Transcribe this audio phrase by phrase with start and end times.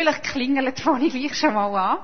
[0.00, 1.98] Vielleicht klingelt fange ich gleich schon mal an.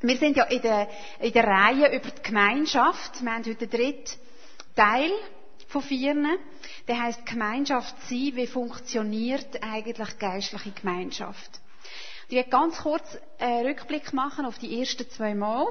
[0.00, 3.20] Wir sind ja in der, in der Reihe über die Gemeinschaft.
[3.20, 4.20] Wir haben heute den dritten
[4.76, 5.10] Teil
[5.66, 6.14] von vier.
[6.86, 8.30] Der heißt Gemeinschaft sein.
[8.36, 11.50] Wie funktioniert eigentlich geistliche Gemeinschaft?
[12.28, 15.66] Ich werde ganz kurz einen Rückblick machen auf die ersten zwei Mal,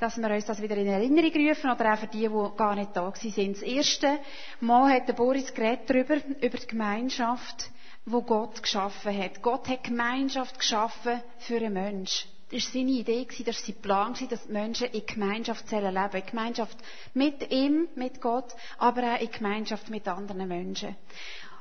[0.00, 2.96] dass wir uns das wieder in Erinnerung rufen oder auch für die, die gar nicht
[2.96, 3.58] da sind.
[3.58, 4.18] Das erste
[4.58, 7.70] Mal hat der Boris geredet darüber, über die Gemeinschaft
[8.06, 9.42] wo Gott geschaffen hat.
[9.42, 12.30] Gott hat Gemeinschaft geschaffen für einen Menschen.
[12.50, 16.10] Das war seine Idee, das war sein Plan, dass die Menschen in Gemeinschaft leben sollen.
[16.12, 16.76] In Gemeinschaft
[17.14, 20.94] mit ihm, mit Gott, aber auch in Gemeinschaft mit anderen Menschen.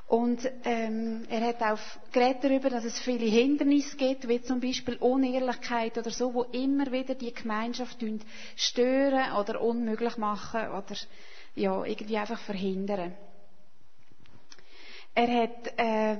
[0.07, 1.79] Und ähm, er hat auch
[2.11, 6.91] geredet darüber, dass es viele Hindernisse gibt, wie zum Beispiel Unehrlichkeit oder so, wo immer
[6.91, 8.03] wieder die Gemeinschaft
[8.55, 10.95] stören oder unmöglich machen oder
[11.55, 13.15] ja, irgendwie einfach verhindern.
[15.15, 16.17] Er hat äh,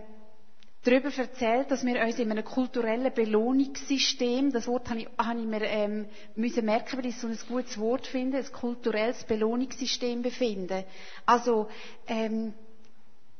[0.84, 5.46] darüber erzählt, dass wir uns in einem kulturellen Belohnungssystem, das Wort habe ich, habe ich
[5.46, 10.84] mir ähm, müssen merken, weil ich so ein gutes Wort finde, ein kulturelles Belohnungssystem befinden.
[11.26, 11.68] Also
[12.08, 12.54] ähm,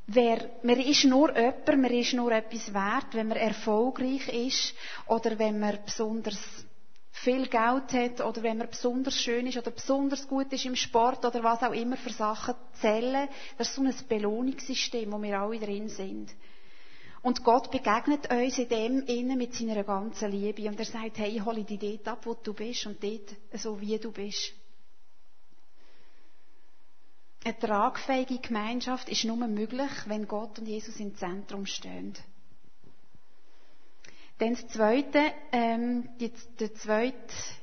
[0.06, 4.74] Wer, man ist nur jemand, man ist nur etwas wert, wenn man erfolgreich ist
[5.08, 6.38] oder wenn man besonders
[7.14, 11.24] viel Geld hat oder wenn man besonders schön ist oder besonders gut ist im Sport
[11.24, 13.30] oder was auch immer für Sachen zählen.
[13.58, 16.30] Das ist so ein Belohnungssystem, wo wir alle drin sind.
[17.24, 20.68] Und Gott begegnet uns in dem innen mit seiner ganzen Liebe.
[20.68, 23.80] Und er sagt, hey, ich hole dich dort ab, wo du bist und dort so
[23.80, 24.52] wie du bist.
[27.46, 32.14] Eine tragfähige Gemeinschaft ist nur möglich, wenn Gott und Jesus im Zentrum stehen.
[34.44, 35.22] Dann das zweite,
[35.54, 37.16] ähm, die, der zweite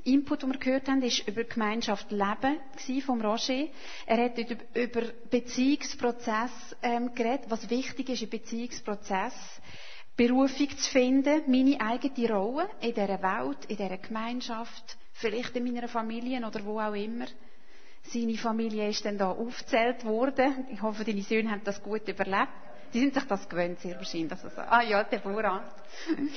[0.05, 2.57] Input, den wir gehört haben, ist über Gemeinschaft Leben
[3.03, 3.67] vom Roger.
[4.07, 6.51] Er hat über, über Beziehungsprozess
[6.83, 9.35] ähm, geredet, was wichtig ist im Beziehungsprozess.
[10.17, 15.87] Berufung zu finden, meine eigene Rolle in dieser Welt, in dieser Gemeinschaft, vielleicht in meiner
[15.87, 17.27] Familie oder wo auch immer.
[18.05, 20.65] Seine Familie ist dann da aufgezählt worden.
[20.73, 22.49] Ich hoffe, deine Söhne haben das gut überlebt.
[22.93, 24.33] Die sind sich das gewöhnt, sehr wahrscheinlich.
[24.33, 25.75] Also, ah ja, der Vorrat.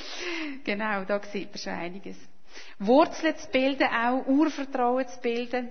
[0.63, 2.17] genau, da sieht man schon einiges.
[2.79, 5.69] Wurzeln zu bilden, auch Urvertrauen zu bilden.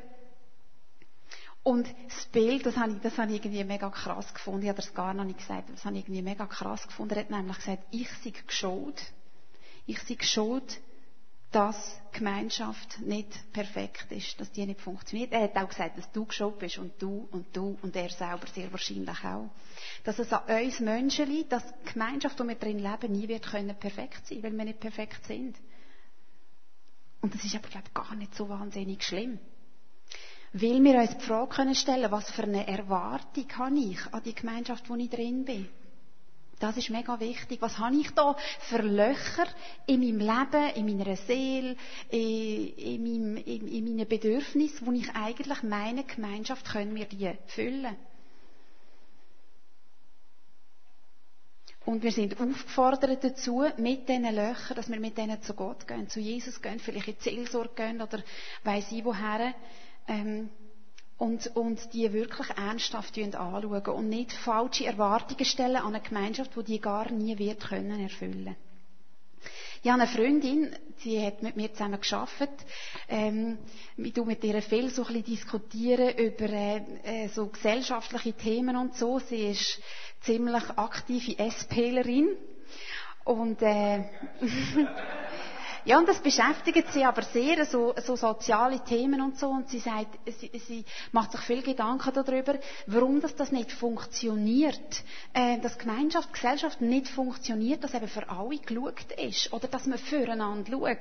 [1.63, 4.63] Und das Bild, das habe ich, das habe ich irgendwie mega krass gefunden.
[4.63, 7.15] Ich habe das gar noch nicht gesagt, das habe ich irgendwie mega krass gefunden.
[7.15, 9.01] Er hat nämlich gesagt, ich sei schuld.
[9.87, 10.81] Ich sei schuld
[11.53, 15.33] dass Gemeinschaft nicht perfekt ist, dass die nicht funktioniert.
[15.33, 18.47] Er hat auch gesagt, dass du geschoben bist und du und du und er selber
[18.47, 19.51] sehr wahrscheinlich auch.
[20.05, 23.47] Dass es an uns Menschen liegt, dass die Gemeinschaft, wo wir drin leben, nie wird
[23.47, 25.57] können perfekt sein, weil wir nicht perfekt sind.
[27.21, 29.39] Und das ist aber, glaube ich, gar nicht so wahnsinnig schlimm.
[30.55, 34.35] Weil wir uns die Frage können stellen, was für eine Erwartung habe ich an die
[34.35, 35.69] Gemeinschaft, wo ich drin bin.
[36.63, 37.61] Das ist mega wichtig.
[37.61, 38.37] Was habe ich da
[38.69, 39.49] für Löcher
[39.87, 41.75] in meinem Leben, in meiner Seele,
[42.09, 47.97] in, meinem, in, in meinen Bedürfnissen, wo ich eigentlich meine Gemeinschaft können wir die füllen?
[51.85, 56.09] Und wir sind aufgefordert dazu, mit diesen Löchern, dass wir mit denen zu Gott gehen,
[56.09, 58.23] zu Jesus gehen, vielleicht in die Seelsorge gehen oder
[58.63, 59.53] weiss ich woher,
[60.07, 60.49] ähm,
[61.23, 66.65] und, und die wirklich ernsthaft anschauen und nicht falsche Erwartungen stellen an eine Gemeinschaft, die
[66.65, 68.57] die gar nie wird können erfüllen.
[69.85, 70.75] Ich habe eine Freundin,
[71.05, 72.51] die hat mit mir zusammen geschafft.
[73.09, 73.59] Ähm,
[73.97, 78.77] ich tu mit ihr viel so ein bisschen diskutieren über äh, äh, so gesellschaftliche Themen
[78.77, 79.21] und so.
[79.21, 79.81] Sie ist
[80.23, 82.31] ziemlich aktive SPlerin
[83.25, 84.05] und äh,
[85.85, 89.49] Ja, und das beschäftigt sie aber sehr, so, so soziale Themen und so.
[89.49, 95.03] Und sie sagt, sie, sie macht sich viel Gedanken darüber, warum das, das nicht funktioniert.
[95.33, 99.53] Äh, dass Gemeinschaft, Gesellschaft nicht funktioniert, dass eben für alle geschaut ist.
[99.53, 100.99] Oder dass man füreinander schaut.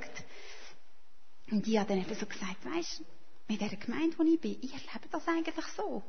[1.52, 3.03] Und ich habe dann eben so gesagt, weisst,
[3.47, 6.02] mit dieser Gemeinde, wo ich bin, ich erlebe das eigentlich so.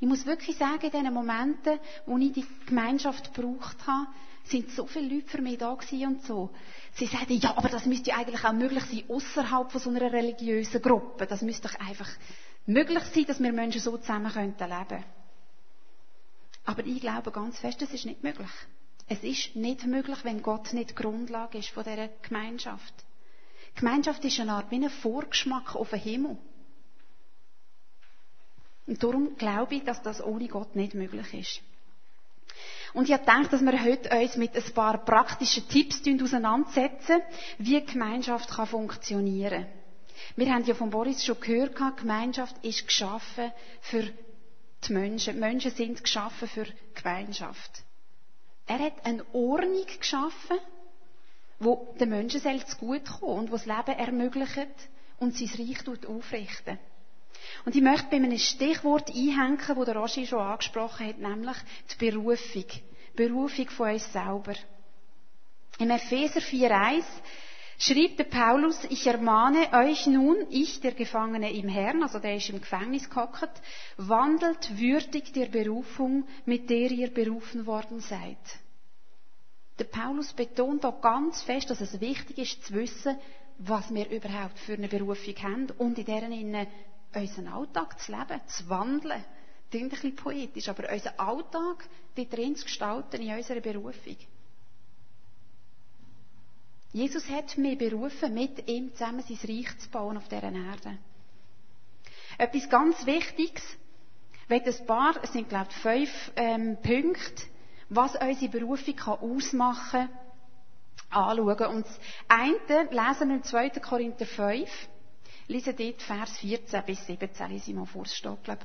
[0.00, 4.08] Ich muss wirklich sagen, in diesen Momenten, wo ich die Gemeinschaft gebraucht habe,
[4.44, 6.50] sind so viele Leute für mich da gewesen und so.
[6.94, 10.12] Sie sagten, ja, aber das müsste ja eigentlich auch möglich sein, außerhalb von so einer
[10.12, 11.26] religiösen Gruppe.
[11.26, 12.08] Das müsste doch einfach
[12.66, 15.04] möglich sein, dass wir Menschen so zusammen leben könnten
[16.64, 18.50] Aber ich glaube ganz fest, es ist nicht möglich.
[19.08, 22.94] Es ist nicht möglich, wenn Gott nicht die Grundlage ist von dieser Gemeinschaft.
[23.74, 26.38] Gemeinschaft ist eine Art wie ein Vorgeschmack auf den Himmel.
[28.86, 31.60] Und darum glaube ich, dass das ohne Gott nicht möglich ist.
[32.94, 37.22] Und ich gedacht, dass wir heute uns mit ein paar praktischen Tipps auseinandersetzen,
[37.58, 39.66] wie Gemeinschaft kann funktionieren
[40.36, 44.02] Wir haben ja von Boris schon gehört, Gemeinschaft ist geschaffen für
[44.86, 45.34] die Menschen.
[45.34, 47.82] Die Menschen sind geschaffen für Gemeinschaft.
[48.66, 50.58] Er hat eine Ordnung geschaffen,
[51.58, 54.68] wo den Menschen zu gut kommen und wo das Leben ermöglicht
[55.18, 56.78] und sein Reich aufrichten.
[57.64, 61.56] Und ich möchte bei einem Stichwort einhängen, das der Roger schon angesprochen hat, nämlich
[61.92, 62.64] die Berufung.
[63.14, 64.54] Berufung von uns selber.
[65.78, 67.04] Im Epheser 4,1
[67.78, 72.48] schrieb der Paulus, ich ermahne euch nun, ich, der Gefangene im Herrn, also der ist
[72.50, 73.50] im Gefängnis gehockt,
[73.96, 78.38] wandelt würdig der Berufung, mit der ihr berufen worden seid.
[79.78, 83.16] Der Paulus betont auch ganz fest, dass es wichtig ist zu wissen,
[83.58, 86.66] was wir überhaupt für eine Berufung haben und in deren Innen
[87.14, 89.24] unseren Alltag zu leben, zu wandeln.
[89.70, 94.16] Klingt ein bisschen poetisch, aber unseren Alltag drin zu gestalten in unserer Berufung.
[96.92, 100.98] Jesus hat mich berufen, mit ihm zusammen sein Reich zu bauen auf dieser Erde.
[102.36, 103.62] Etwas ganz Wichtiges,
[104.48, 107.44] wenn ein paar, es sind glaube ich fünf ähm, Punkte,
[107.88, 110.22] was unsere Berufung kann ausmachen kann,
[111.12, 111.76] anschauen.
[111.76, 113.70] Und das eine lesen wir im 2.
[113.80, 114.68] Korinther 5,
[115.52, 118.62] lesen dort Vers 14 bis 17, lese ich mal vor, es steht glaube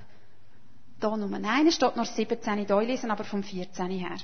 [0.99, 4.17] da Nummer, nein, es steht noch 17, da lesen, aber vom 14 her.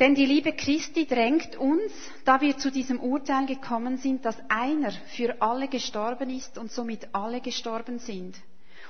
[0.00, 1.92] Denn die Liebe Christi drängt uns,
[2.24, 7.08] da wir zu diesem Urteil gekommen sind, dass einer für alle gestorben ist und somit
[7.14, 8.36] alle gestorben sind.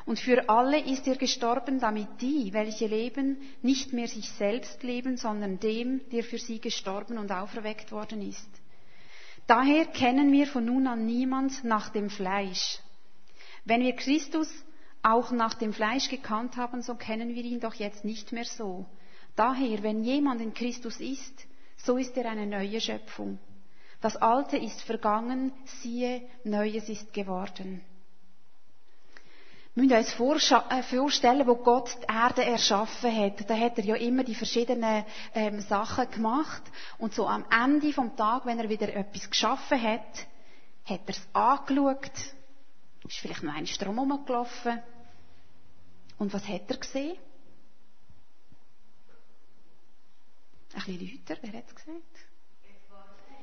[0.04, 5.16] Und für alle ist er gestorben, damit die, welche leben, nicht mehr sich selbst leben,
[5.16, 8.48] sondern dem, der für sie gestorben und auferweckt worden ist.
[9.48, 12.80] Daher kennen wir von nun an niemand nach dem Fleisch.
[13.64, 14.48] Wenn wir Christus
[15.02, 18.84] auch nach dem Fleisch gekannt haben, so kennen wir ihn doch jetzt nicht mehr so.
[19.36, 21.46] Daher, wenn jemand in Christus ist,
[21.78, 23.38] so ist er eine neue Schöpfung.
[24.02, 27.80] Das Alte ist vergangen, siehe, Neues ist geworden.
[29.78, 33.48] Wir müssen uns äh, vorstellen, wo Gott die Erde erschaffen hat.
[33.48, 35.04] Da hat er ja immer die verschiedenen
[35.34, 36.62] ähm, Sachen gemacht.
[36.98, 40.26] Und so am Ende vom Tag, wenn er wieder etwas geschaffen hat,
[40.84, 42.10] hat er es angeschaut,
[43.06, 44.82] ist vielleicht noch ein Strom rumgelaufen.
[46.18, 47.16] Und was hat er gesehen?
[50.74, 52.02] Ein bisschen lauter, wer hat es gesagt?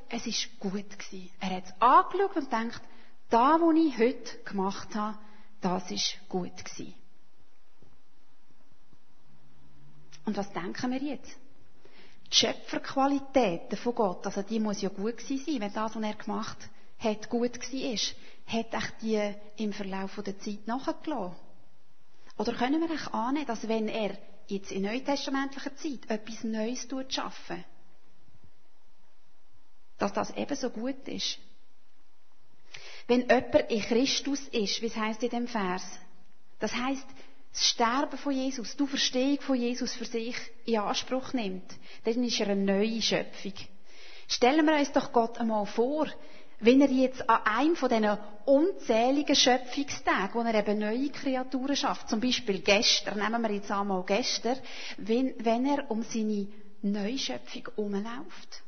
[0.10, 1.00] Es war gut.
[1.00, 1.32] Gewesen.
[1.40, 2.82] Er hat es angeschaut und denkt,
[3.30, 5.18] da, was ich heute gemacht habe,
[5.66, 6.94] das ist gut gewesen.
[10.26, 11.36] Und was denken wir jetzt?
[12.32, 16.14] Die Schöpferqualitäten von Gott, also die muss ja gut gewesen sein, wenn das, was er
[16.14, 16.58] gemacht
[17.00, 18.16] hat, gut gewesen
[18.48, 21.36] hat echt die im Verlauf der Zeit nachgelassen?
[22.38, 24.16] Oder können wir echt annehmen, dass wenn er
[24.48, 27.64] jetzt in neutestamentlicher Zeit etwas Neues schaffen,
[29.98, 31.40] dass das ebenso gut ist.
[33.08, 35.84] Wenn jemand in Christus ist, wie es heißt in dem Vers,
[36.60, 37.06] das heißt,
[37.52, 40.36] das Sterben von Jesus, die Verstehung von Jesus für sich
[40.66, 41.64] in Anspruch nimmt,
[42.04, 43.54] dann ist er eine neue Schöpfung.
[44.28, 46.08] Stellen wir uns doch Gott einmal vor,
[46.60, 52.10] wenn er jetzt an einem von diesen unzähligen Schöpfungstagen, wo er eben neue Kreaturen schafft,
[52.10, 54.58] zum Beispiel gestern, nehmen wir jetzt einmal gestern,
[54.98, 56.48] wenn, wenn er um seine
[56.82, 58.65] Neuschöpfung umläuft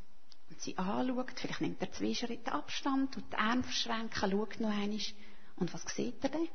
[0.60, 5.00] sie anschaut, vielleicht nimmt er zwei Schritte Abstand und die Arme verschränken, schaut noch einmal,
[5.56, 6.48] und was sieht er denn?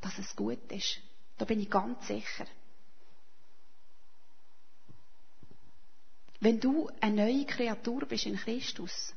[0.00, 1.00] Dass es gut ist.
[1.36, 2.46] Da bin ich ganz sicher.
[6.40, 9.14] Wenn du eine neue Kreatur bist in Christus,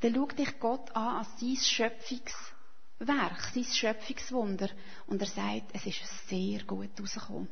[0.00, 4.70] dann schaut dich Gott an als sein Schöpfungswerk, sein Schöpfungswunder.
[5.06, 7.48] Und er sagt, es ist sehr gut rausgekommen.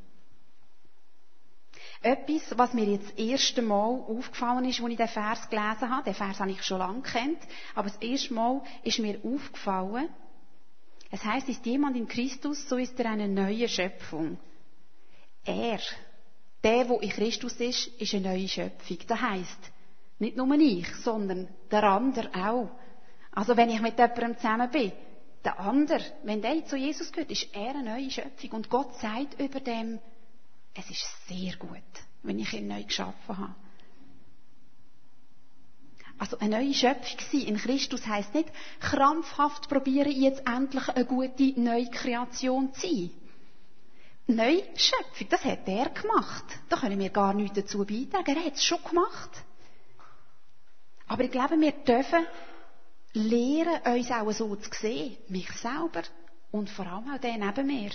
[2.00, 6.04] Etwas, was mir jetzt das erste Mal aufgefallen ist, als ich den Vers gelesen habe,
[6.04, 7.38] den Vers habe ich schon lange kennt,
[7.74, 10.08] aber das erste Mal ist mir aufgefallen,
[11.10, 14.38] es heißt, ist jemand in Christus, so ist er eine neue Schöpfung.
[15.44, 15.80] Er,
[16.62, 18.98] der, wo in Christus ist, ist eine neue Schöpfung.
[19.06, 19.72] Das heißt,
[20.18, 22.70] nicht nur ich, sondern der andere auch.
[23.32, 24.92] Also wenn ich mit jemandem zusammen bin,
[25.44, 28.50] der andere, wenn der zu Jesus gehört, ist er eine neue Schöpfung.
[28.50, 30.00] Und Gott sagt über dem,
[30.74, 31.82] es ist sehr gut,
[32.22, 33.54] wenn ich ihn neu geschaffen habe.
[36.18, 41.60] Also eine neue Schöpfung sein in Christus heißt nicht krampfhaft probieren, jetzt endlich eine gute
[41.60, 43.10] neue Kreation zu sein.
[44.26, 46.44] Neue Schöpfung, das hat er gemacht.
[46.68, 48.36] Da können wir gar nichts dazu beitragen.
[48.36, 49.30] Er hat es schon gemacht.
[51.06, 52.26] Aber ich glaube, wir dürfen
[53.14, 55.16] lernen, uns auch so zu sehen.
[55.28, 56.02] Mich selber.
[56.50, 57.90] Und vor allem auch den neben mir.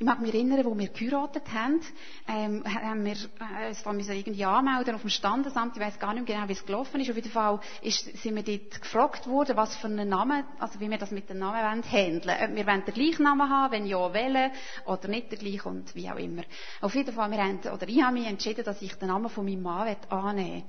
[0.00, 1.80] Ich mag mich erinnern, wo wir geheiratet haben,
[2.28, 5.76] ähm, haben wir äh, uns da müssen irgendwie anmelden auf dem Standesamt.
[5.76, 7.10] Ich weiß gar nicht mehr genau, wie es gelaufen ist.
[7.10, 10.88] Auf jeden Fall ist, sind wir dort gefragt worden, was für einen Namen, also wie
[10.88, 12.36] wir das mit dem Namen wollen, handeln.
[12.44, 14.52] Ob wir wollen den gleichen Namen haben, wenn ja, wählen,
[14.86, 16.42] oder nicht den gleichen und wie auch immer.
[16.80, 19.44] Auf jeden Fall, wir haben, oder ich habe mich entschieden, dass ich den Namen von
[19.46, 20.64] meinem Mann annehmen will.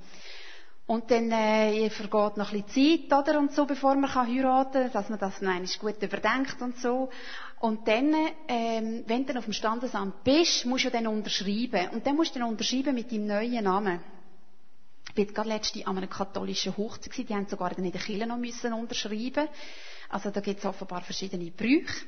[0.90, 4.92] Und dann äh, vergeht noch ein bisschen Zeit, oder, und so, bevor man heiraten kann,
[4.92, 7.10] dass man das noch gut überdenkt und so.
[7.60, 8.14] Und dann,
[8.48, 11.90] ähm, wenn du dann auf dem Standesamt bist, musst du dann unterschreiben.
[11.92, 14.00] Und dann musst du dann unterschreiben mit deinem neuen Namen.
[15.08, 18.38] Ich bin gerade letzte an einer katholischen Hochzeit, die haben sogar in der Kirche noch
[18.38, 19.48] müssen unterschreiben.
[20.08, 22.06] Also da gibt es offenbar verschiedene Brüche.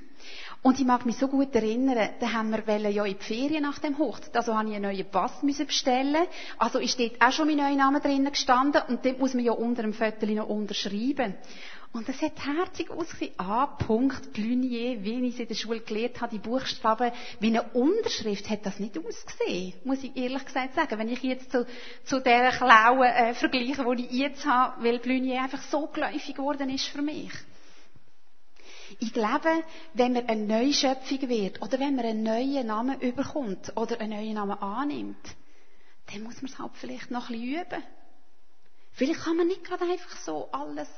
[0.63, 3.79] Und ich mag mich so gut erinnern, da haben wir ja in die Ferien nach
[3.79, 4.37] dem Hochzeit.
[4.37, 6.25] Also habe ich einen neuen Pass müssen bestellen.
[6.59, 9.53] Also ist dort auch schon mein neuer Name drinnen gestanden und dort muss man ja
[9.53, 11.35] unter dem Viertel noch unterschreiben.
[11.93, 13.39] Und das hat herzig ausgesehen.
[13.39, 13.67] A.
[13.67, 18.49] Punkt, Plunier, wie ich es in der Schule gelernt habe, die Buchstaben, wie eine Unterschrift
[18.49, 19.75] hat das nicht ausgesehen.
[19.85, 20.99] Muss ich ehrlich gesagt sagen.
[20.99, 21.67] Wenn ich jetzt zu,
[22.05, 26.71] zu der Klaue äh, vergleiche, die ich jetzt habe, weil Plunier einfach so geläufig geworden
[26.71, 27.31] ist für mich.
[28.99, 29.51] Ich glaube,
[29.93, 34.19] wenn man eine neue Schöpfung wird, oder wenn man einen neuen Namen überkommt, oder einen
[34.19, 35.37] neuen Namen annimmt,
[36.11, 37.83] dann muss man es halt vielleicht noch ein bisschen üben.
[38.93, 40.89] Vielleicht kann man nicht gerade einfach so alles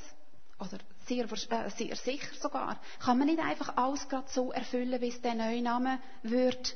[0.59, 5.09] oder sehr, äh, sehr sicher sogar, kann man nicht einfach alles gerade so erfüllen, wie
[5.09, 6.71] es der neue Name würde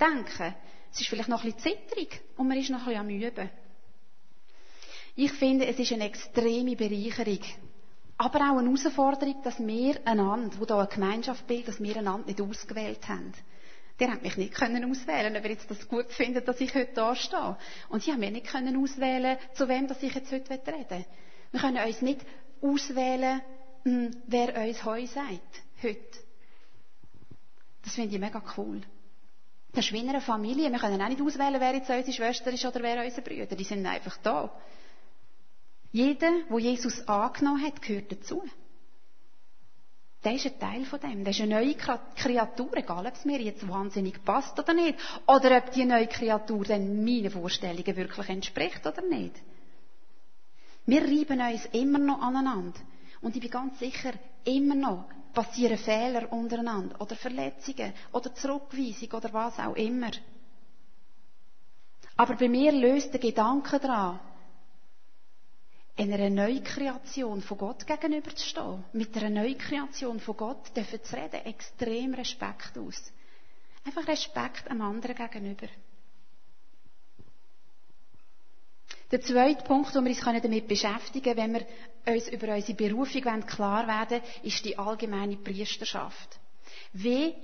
[0.00, 0.54] denken.
[0.92, 3.50] Es ist vielleicht noch ein bisschen zitterig und man ist noch ein bisschen am Üben.
[5.16, 7.40] Ich finde, es ist eine extreme Bereicherung.
[8.16, 12.26] Aber auch eine Herausforderung, dass wir einander, wo da eine Gemeinschaft bildet, dass wir einander
[12.26, 13.32] nicht ausgewählt haben.
[14.00, 16.92] Der hat mich nicht können auswählen, ob er jetzt das gut findet, dass ich heute
[16.94, 17.56] da stehe.
[17.88, 21.04] Und sie haben mir nicht können auswählen, zu wem, dass ich jetzt heute reden will.
[21.50, 22.20] Wir können uns nicht
[22.62, 23.40] auswählen,
[23.84, 26.18] hm, wer uns Heu sagt, heute.
[27.82, 28.82] Das finde ich mega cool.
[29.72, 30.70] Das ist wie in einer Familie.
[30.70, 33.54] Wir können auch nicht auswählen, wer jetzt unsere Schwester ist oder wer unser Brüder.
[33.54, 34.50] Die sind einfach da.
[35.92, 38.42] Jeder, wo Jesus angenommen hat, gehört dazu.
[40.24, 41.22] Der ist ein Teil von dem.
[41.22, 44.98] Der ist eine neue Kreatur, egal ob es mir jetzt wahnsinnig passt oder nicht.
[45.26, 49.36] Oder ob die neue Kreatur dann meinen Vorstellungen wirklich entspricht oder nicht.
[50.88, 52.80] Wir reiben uns immer noch aneinander.
[53.20, 54.14] Und ich bin ganz sicher,
[54.44, 55.04] immer noch
[55.34, 60.10] passieren Fehler untereinander oder Verletzungen oder Zurückweisung oder was auch immer.
[62.16, 64.18] Aber bei mir löst der Gedanke daran,
[65.98, 71.44] einer Neukreation von Gott gegenüber zu stehen, mit einer Neukreation von Gott dürfen zu reden,
[71.44, 73.12] extrem Respekt aus.
[73.84, 75.66] Einfach Respekt einem anderen gegenüber.
[79.10, 81.66] Der zweite Punkt, wo wir uns damit beschäftigen können, wenn
[82.06, 86.38] wir uns über unsere Berufung klar werden ist die allgemeine Priesterschaft.
[86.92, 87.34] Wie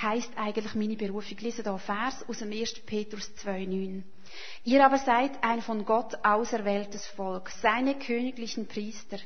[0.00, 1.36] heißt eigentlich meine Berufung?
[1.36, 2.80] Ich lese hier Vers aus dem 1.
[2.86, 4.02] Petrus 2,9.
[4.64, 9.18] Ihr aber seid ein von Gott auserwähltes Volk, seine königlichen Priester.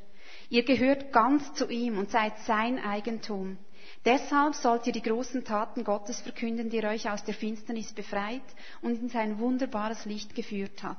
[0.50, 3.56] Ihr gehört ganz zu ihm und seid sein Eigentum.
[4.04, 8.42] Deshalb sollt ihr die großen Taten Gottes verkünden, die euch aus der Finsternis befreit
[8.82, 10.98] und in sein wunderbares Licht geführt hat.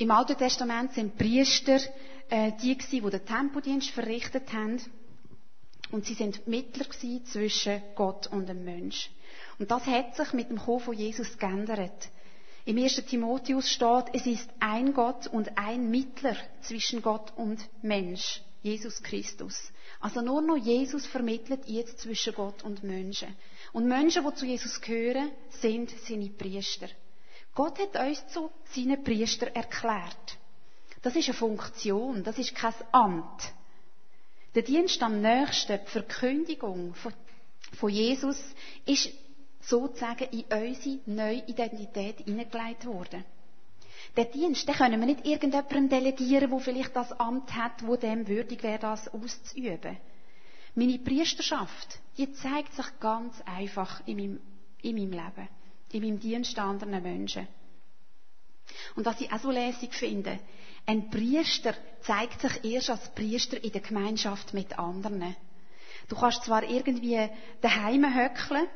[0.00, 1.80] Im Alten Testament sind Priester
[2.30, 4.80] äh, die gewesen, die den Tempodienst verrichtet haben.
[5.90, 9.10] Und sie sind Mittler gewesen zwischen Gott und dem Mensch.
[9.58, 12.10] Und das hat sich mit dem Kommen von Jesus geändert.
[12.64, 12.96] Im 1.
[13.06, 19.72] Timotheus steht, es ist ein Gott und ein Mittler zwischen Gott und Mensch, Jesus Christus.
[19.98, 23.34] Also nur noch Jesus vermittelt jetzt zwischen Gott und Menschen.
[23.72, 26.88] Und Menschen, die zu Jesus gehören, sind seine Priester.
[27.58, 30.38] Gott hat uns zu seinen Priester erklärt.
[31.02, 33.52] Das ist eine Funktion, das ist kein Amt.
[34.54, 36.94] Der Dienst am nächsten, die Verkündigung
[37.74, 38.40] von, Jesus,
[38.86, 39.10] ist
[39.60, 43.24] sozusagen in unsere neue Identität hineingelegt worden.
[44.16, 48.28] Der Dienst, den können wir nicht irgendjemandem delegieren, der vielleicht das Amt hat, wo dem
[48.28, 49.96] würdig wäre, das auszuüben.
[50.76, 54.40] Meine Priesterschaft, die zeigt sich ganz einfach in meinem,
[54.80, 55.48] in meinem Leben
[55.92, 57.48] in meinem Dienst anderen Menschen.
[58.96, 60.38] Und was ich auch so lässig finde,
[60.86, 65.36] ein Priester zeigt sich erst als Priester in der Gemeinschaft mit anderen.
[66.08, 67.28] Du kannst zwar irgendwie
[67.60, 68.68] daheim höckeln,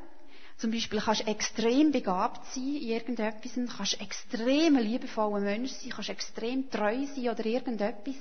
[0.59, 6.11] zum Beispiel kannst du extrem begabt sein in irgendetwas, kannst extrem liebevoller Mensch sein, kannst
[6.11, 8.17] extrem treu sein oder irgendetwas,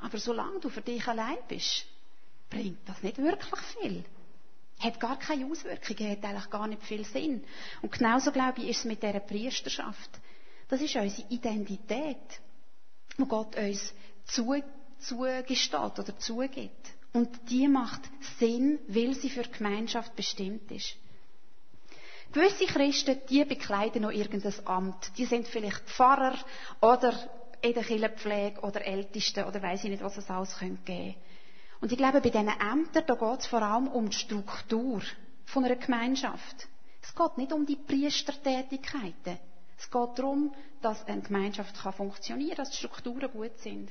[0.00, 1.86] aber solange du für dich allein bist,
[2.48, 4.04] bringt das nicht wirklich viel
[4.80, 7.44] hat gar keine Auswirkungen, hat eigentlich gar nicht viel Sinn.
[7.82, 10.10] Und genauso, glaube ich, ist es mit dieser Priesterschaft.
[10.68, 12.40] Das ist unsere Identität,
[13.18, 13.92] wo Gott uns
[14.24, 14.62] zu,
[14.98, 16.88] zugesteht oder zugibt.
[17.12, 18.02] Und die macht
[18.38, 20.96] Sinn, weil sie für die Gemeinschaft bestimmt ist.
[22.32, 25.10] Gewisse Christen, die bekleiden noch irgendein Amt.
[25.18, 26.38] Die sind vielleicht Pfarrer
[26.80, 27.12] oder
[27.60, 31.14] in der Kirchenpflege oder Älteste oder weiß ich nicht, was es alles geben könnte.
[31.80, 35.00] Und ich glaube, bei diesen Ämtern, da geht es vor allem um die Struktur
[35.46, 36.68] von einer Gemeinschaft.
[37.02, 39.38] Es geht nicht um die Priestertätigkeiten.
[39.78, 43.90] Es geht darum, dass eine Gemeinschaft kann funktionieren kann, dass die Strukturen gut sind.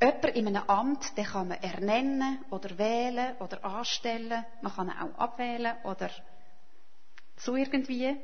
[0.00, 4.44] Jemand in einem Amt, den kann man ernennen oder wählen oder anstellen.
[4.62, 6.10] Man kann ihn auch abwählen oder
[7.36, 8.16] so irgendwie.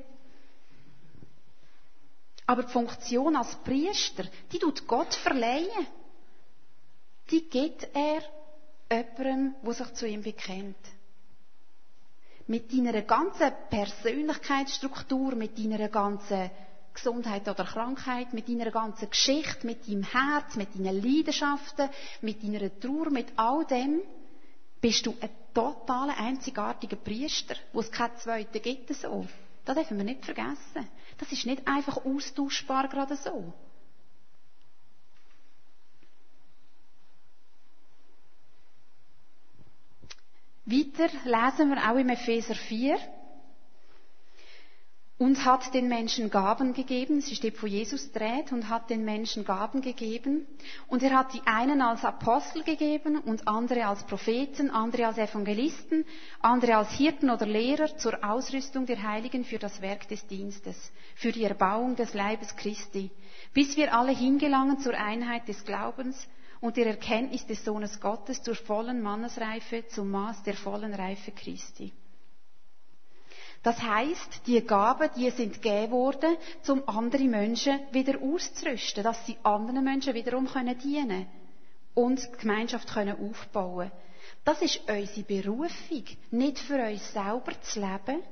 [2.47, 5.87] Aber die Funktion als Priester, die tut Gott verleihen.
[7.31, 8.23] Die gibt er
[8.91, 10.77] jemandem, der sich zu ihm bekennt.
[12.47, 16.51] Mit deiner ganzen Persönlichkeitsstruktur, mit deiner ganzen
[16.95, 21.91] Gesundheit oder Krankheit, mit deiner ganzen Geschichte, mit deinem Herz, mit deinen Leidenschaften,
[22.23, 24.01] mit deiner Trauer, mit all dem,
[24.81, 29.27] bist du ein totaler, einzigartiger Priester, wo es keinen zweiten gibt so.
[29.65, 30.89] Das dürfen wir nicht vergessen.
[31.19, 33.53] Das ist nicht einfach austauschbar gerade so.
[40.67, 42.99] Weiter lesen wir auch im Epheser 4,
[45.19, 47.23] und hat den Menschen Gaben gegeben.
[47.23, 50.47] Sie steht vor Jesus dreht und hat den Menschen Gaben gegeben.
[50.89, 56.05] Und er hat die einen als Apostel gegeben und andere als Propheten, andere als Evangelisten,
[56.41, 61.33] andere als Hirten oder Lehrer zur Ausrüstung der Heiligen für das Werk des Dienstes, für
[61.33, 63.11] die Erbauung des Leibes Christi,
[63.55, 66.29] bis wir alle hingelangen zur Einheit des Glaubens
[66.61, 71.93] und der Erkenntnis des Sohnes Gottes zur vollen Mannesreife, zum Maß der vollen Reife Christi.
[73.63, 76.37] Das heißt, die Gaben, die sind gegeben worden,
[76.69, 81.27] um andere Menschen wieder auszurüsten, dass sie anderen Menschen wiederum können dienen
[81.95, 83.91] und die Gemeinschaft können aufbauen.
[84.45, 88.23] Das ist unsere Berufung, nicht für uns selber zu leben,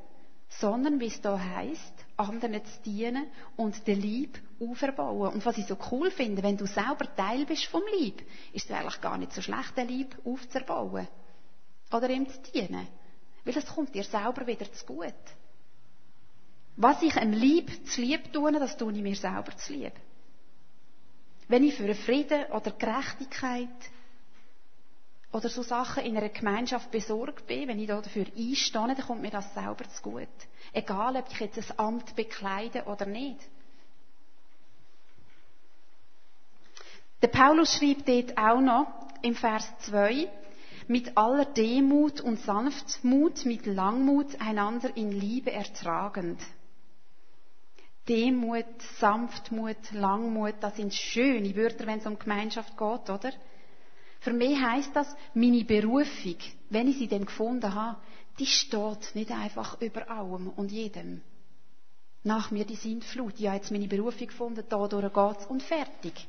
[0.48, 5.32] sondern wie es da heißt, anderen zu dienen und den Lieb aufbauen.
[5.32, 8.76] Und was ich so cool finde, wenn du selber Teil bist vom Lieb, ist es
[8.76, 11.08] eigentlich gar nicht so schlecht, den Lieb aufzubauen
[11.92, 12.86] oder ihm zu dienen.
[13.44, 15.14] Weil es kommt dir selber wieder zu gut.
[16.76, 19.92] Was ich einem Lieb zu lieb tue, das tue ich mir selber zu lieb.
[21.46, 23.68] Wenn ich für Frieden oder Gerechtigkeit
[25.34, 29.32] oder so Sachen in einer Gemeinschaft besorgt bin, wenn ich dafür einstehe, dann kommt mir
[29.32, 30.28] das selber zu gut.
[30.72, 33.40] Egal, ob ich jetzt ein Amt bekleide oder nicht.
[37.20, 38.86] Der Paulus schreibt dort auch noch
[39.22, 40.28] im Vers 2,
[40.86, 46.40] mit aller Demut und Sanftmut, mit Langmut einander in Liebe ertragend.
[48.08, 48.66] Demut,
[49.00, 53.32] Sanftmut, Langmut, das sind schöne Wörter, wenn es um Gemeinschaft geht, oder?
[54.24, 56.36] Für mich heißt das, meine Berufung,
[56.70, 57.98] wenn ich sie denn gefunden habe,
[58.38, 61.20] die steht nicht einfach über allem und jedem.
[62.22, 66.26] Nach mir die Sintflut, ich habe jetzt meine Berufung gefunden, da durch geht's und fertig.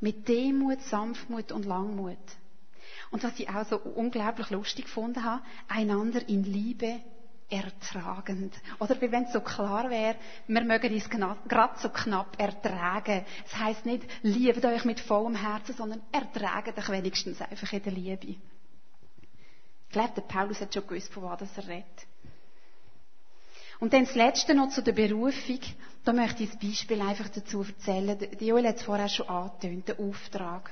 [0.00, 2.18] Mit Demut, Sanftmut und Langmut.
[3.10, 7.00] Und was ich auch so unglaublich lustig gefunden habe, einander in Liebe
[7.50, 8.54] ertragend.
[8.78, 13.24] Oder wie wenn es so klar wäre, wir mögen uns gerade so knapp ertragen.
[13.44, 17.92] Das heißt nicht, liebt euch mit vollem Herzen, sondern ertraget euch wenigstens einfach in der
[17.92, 18.26] Liebe.
[18.26, 18.38] Ich
[19.92, 22.06] glaube, der Paulus hat schon gewusst, von was er redet.
[23.80, 25.58] Und dann das Letzte noch zu der Berufung.
[26.04, 28.16] Da möchte ich ein Beispiel einfach dazu erzählen.
[28.38, 30.70] Die Joel hat es vorher schon angetönt, der Auftrag.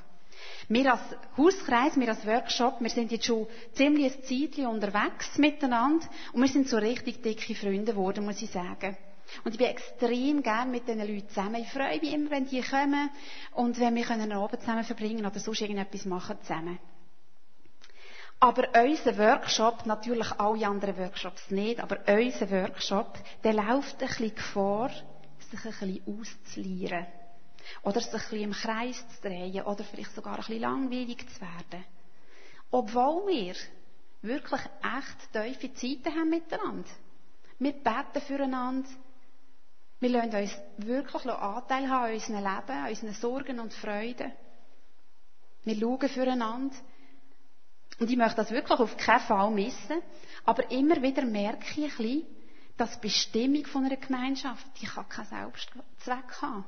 [0.68, 1.00] Wir als
[1.36, 6.48] Hauskreis, wir als Workshop, wir sind jetzt schon ziemlich ein Zeitchen unterwegs miteinander und wir
[6.48, 8.96] sind so richtig dicke Freunde geworden, muss ich sagen.
[9.44, 11.62] Und ich bin extrem gern mit diesen Leuten zusammen.
[11.62, 13.10] Ich freue mich immer, wenn die kommen
[13.54, 16.78] und wenn wir einen Abend zusammen verbringen oder sonst irgendetwas machen zusammen.
[18.40, 24.34] Aber unser Workshop, natürlich alle anderen Workshops nicht, aber unser Workshop, der läuft ein bisschen
[24.34, 24.90] Gefahr,
[25.50, 27.06] sich ein bisschen auszulieren.
[27.82, 31.40] Oder sich ein bisschen im Kreis zu drehen oder vielleicht sogar ein bisschen langweilig zu
[31.40, 31.84] werden.
[32.70, 33.54] Obwohl wir
[34.22, 36.88] wirklich echt tiefe Zeiten haben miteinander.
[37.58, 38.88] Wir beten füreinander.
[40.00, 44.32] Wir lassen uns wirklich Anteil haben an unserem Leben, an unseren Sorgen und Freuden.
[45.64, 46.76] Wir schauen füreinander.
[47.98, 50.02] Und ich möchte das wirklich auf keinen Fall missen.
[50.44, 52.26] Aber immer wieder merke ich ein bisschen,
[52.76, 56.64] dass die Bestimmung von einer Gemeinschaft, die kann keinen Selbstzweck haben.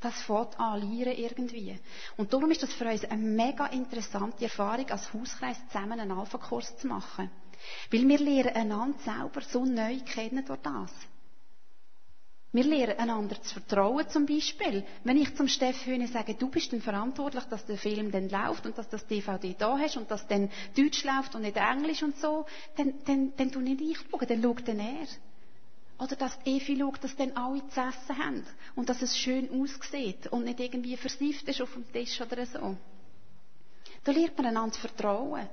[0.00, 1.78] Das fängt an lieren irgendwie.
[2.16, 6.78] Und darum ist das für uns eine mega interessante Erfahrung, als Hauskreis zusammen einen Alpha-Kurs
[6.78, 7.30] zu machen.
[7.90, 10.90] Weil wir lernen einander selber so neu kennen durch das.
[12.52, 14.84] Wir lernen einander zu vertrauen, zum Beispiel.
[15.04, 18.66] Wenn ich zum Steff Höhne sage, du bist dann verantwortlich, dass der Film dann läuft
[18.66, 22.16] und dass das DVD da hast und dass dann Deutsch läuft und nicht Englisch und
[22.16, 25.06] so, dann, dann, dann tu nicht ich dann schaut dann er.
[26.00, 30.26] Oder dass Evi schaut, dass dann alle zu essen haben und dass es schön aussieht
[30.28, 32.76] und nicht irgendwie versieft ist auf dem Tisch oder so.
[34.04, 35.46] Da lernt man einander vertrauen.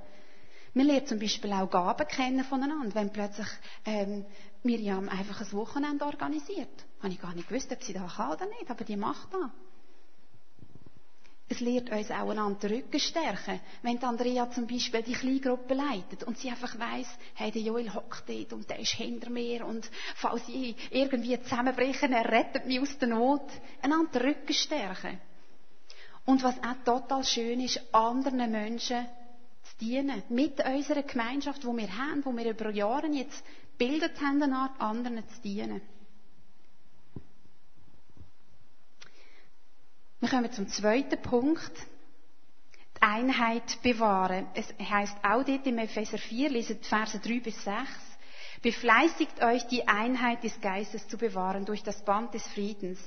[0.72, 3.48] Wir lernen zum Beispiel auch Gaben kennen voneinander, wenn plötzlich
[3.84, 4.24] ähm,
[4.62, 6.84] Miriam einfach ein Wochenende organisiert.
[7.02, 9.50] Habe ich gar nicht gewusst, ob sie das kann oder nicht, aber die macht das.
[11.50, 13.60] Es lehrt uns auch einander den Rücken stärken.
[13.80, 18.28] Wenn Andrea zum Beispiel die Kleingruppe leitet und sie einfach weiss, hey, der Joel hockt
[18.28, 22.98] dort und der ist hinter mir und falls ich irgendwie zusammenbrechen, er rettet mich aus
[22.98, 23.48] der Not.
[23.80, 25.18] Einander den Rücken stärken.
[26.26, 29.06] Und was auch total schön ist, anderen Menschen
[29.62, 30.22] zu dienen.
[30.28, 33.42] Mit unserer Gemeinschaft, die wir haben, die wir über Jahre jetzt
[33.78, 34.42] gebildet haben,
[34.78, 35.80] anderen zu dienen.
[40.20, 41.72] Wir kommen zum zweiten Punkt.
[42.96, 44.48] Die Einheit bewahren.
[44.54, 47.78] Es heißt auch dort im Epheser 4, lesen Verse 3 bis 6.
[48.60, 52.98] Befleißigt euch, die Einheit des Geistes zu bewahren durch das Band des Friedens.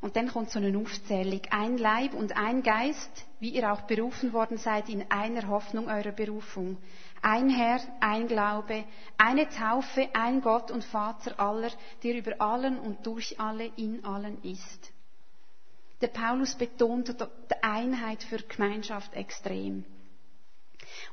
[0.00, 1.40] Und dann kommt so eine Aufzählung.
[1.50, 6.12] Ein Leib und ein Geist, wie ihr auch berufen worden seid in einer Hoffnung eurer
[6.12, 6.76] Berufung.
[7.22, 8.84] Ein Herr, ein Glaube,
[9.18, 11.72] eine Taufe, ein Gott und Vater aller,
[12.04, 14.92] der über allen und durch alle in allen ist.
[16.00, 19.84] Der Paulus betont die Einheit für die Gemeinschaft extrem.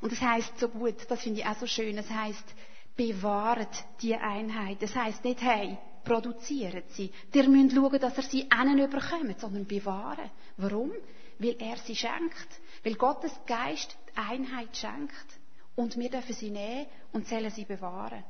[0.00, 2.54] Und das heißt so gut, das finde ich auch so schön, es heißt,
[2.96, 4.82] bewahrt die Einheit.
[4.82, 7.10] Das heißt nicht, hey, produziert sie.
[7.32, 10.30] Ihr müsst schauen, dass ihr sie einen überkommt, sondern bewahren.
[10.56, 10.92] Warum?
[11.38, 12.48] Weil er sie schenkt.
[12.84, 15.26] Weil Gottes Geist die Einheit schenkt.
[15.74, 18.22] Und wir dürfen sie nehmen und sollen sie bewahren.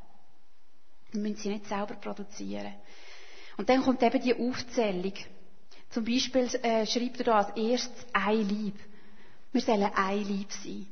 [1.11, 2.75] Wir müssen sie nicht selber produzieren.
[3.57, 5.13] Und dann kommt eben die Aufzählung.
[5.95, 8.75] Zum Beispiel äh, schreibt er da als erstes ein Lieb.
[9.53, 10.89] Wir sollen ein Lieb sein.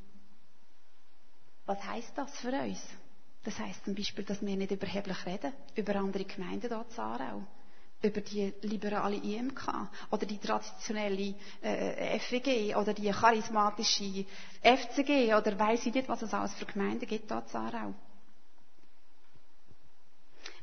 [1.67, 2.79] Was heißt das für uns?
[3.43, 7.43] Das heißt zum Beispiel, dass wir nicht überheblich reden über andere Gemeinden hier in Aarau.
[8.01, 14.25] Über die liberale IMK oder die traditionelle äh, FWG oder die charismatische
[14.63, 17.95] FCG oder weiss ich nicht, was es alles für Gemeinden gibt hier in Aarau.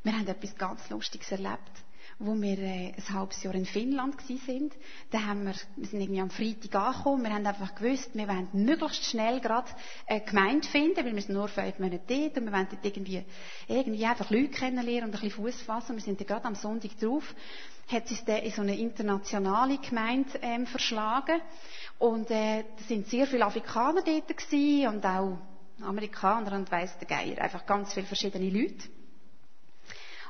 [0.04, 1.84] Wir haben etwas ganz Lustiges erlebt
[2.20, 4.74] wo wir äh, ein halbes Jahr in Finnland gsi sind.
[5.10, 7.24] Da haben wir, wir sind irgendwie am Freitag angekommen.
[7.24, 9.70] Wir haben einfach gewusst, wir wollen möglichst schnell gerade
[10.06, 13.24] eine Gemeinde finden, weil wir sind nur fünf Monate dort und wir wollen dort irgendwie,
[13.68, 15.96] irgendwie einfach Leute kennenlernen und ein bisschen Fuß fassen.
[15.96, 17.24] Wir sind da gerade am Sonntag drauf
[17.92, 21.42] hat sich dann in so eine internationale Gemeinde ähm, verschlagen.
[21.98, 25.40] Und äh, da sind sehr viele Afrikaner dort gewesen und auch
[25.82, 28.90] Amerikaner und weiss der Geier, einfach ganz viele verschiedene Leute.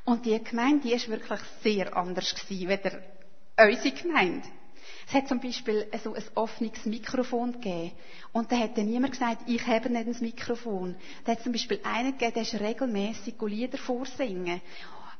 [0.09, 2.99] Und die Gemeinde, die ist wirklich sehr anders gewesen,
[3.55, 4.47] als unsere Gemeinde.
[5.07, 7.91] Es hat zum Beispiel so ein offenes Mikrofon gegeben.
[8.31, 10.95] Und da hat dann niemand gesagt, ich habe nicht ein Mikrofon.
[11.25, 14.61] Da hat zum Beispiel einen gegeben, der ist regelmässig Lieder vorsingen.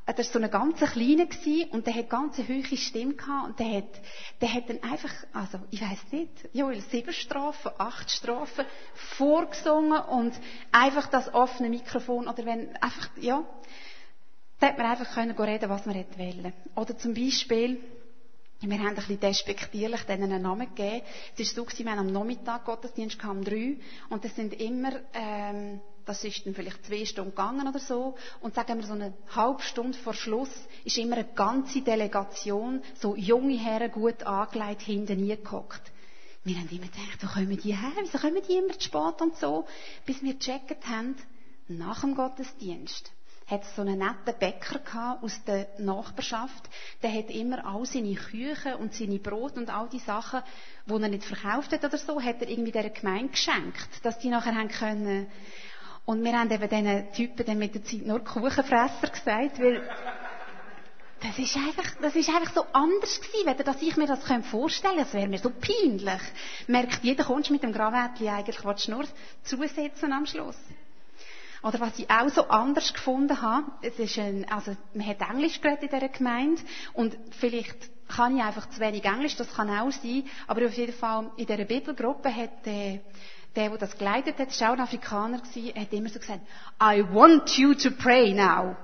[0.06, 1.28] Er war so ein ganz kleiner
[1.70, 4.00] und der hat ganz eine hohe Stimme gehabt und der hat,
[4.40, 10.32] der hat dann einfach, also, ich weiss nicht, Joel, sieben Strafen, acht Strafen vorgesungen und
[10.72, 13.44] einfach das offene Mikrofon oder wenn, einfach, ja,
[14.60, 16.52] da hat man einfach können reden, was man wollte.
[16.76, 17.80] Oder zum Beispiel,
[18.60, 21.02] wir haben ein bisschen despektierlich denen einen Namen gegeben.
[21.36, 23.76] Es war so, wir haben am Nachmittag Gottesdienst um drei
[24.10, 28.54] und das sind immer, ähm, das ist dann vielleicht zwei Stunden gegangen oder so und
[28.54, 30.50] sagen wir so eine halbe Stunde vor Schluss
[30.84, 35.90] ist immer eine ganze Delegation, so junge Herren gut angelegt, hinten nie gehockt.
[36.44, 37.92] Wir haben immer gedacht, wo kommen die her?
[38.00, 39.66] Wieso kommen die immer zu spät und so?
[40.04, 41.16] Bis wir gecheckt haben,
[41.68, 43.10] nach dem Gottesdienst
[43.50, 46.68] hat so einen netten Bäcker aus der Nachbarschaft.
[47.02, 50.42] Der hat immer all seine Küche und seine Brot und all die Sachen,
[50.86, 54.28] die er nicht verkauft hat oder so, hat er irgendwie der Gemeinde geschenkt, dass die
[54.28, 55.26] nachher haben können.
[56.04, 59.82] Und wir haben eben diesen Typen dann mit der Zeit nur Kuchenfresser gesagt, weil
[61.20, 64.94] das ist einfach, das ist einfach so anders gewesen, wenn dass ich mir das vorstellen
[64.94, 65.04] könnte.
[65.04, 66.22] Das wäre mir so peinlich.
[66.66, 69.04] Merkt jeder, kommst mit dem Gravätli eigentlich, du nur
[69.42, 70.56] zusetzen am Schluss.
[71.62, 75.60] Oder was ich auch so anders gefunden habe, es ist ein, also, man hat Englisch
[75.60, 76.62] geredet in dieser Gemeinde
[76.94, 77.76] und vielleicht
[78.08, 81.46] kann ich einfach zu wenig Englisch, das kann auch sein, aber auf jeden Fall in
[81.46, 83.00] dieser Bibelgruppe hat äh,
[83.56, 86.40] der, der das geleitet hat, war auch ein Afrikaner, gewesen, hat immer so gesagt,
[86.82, 88.76] I want you to pray now.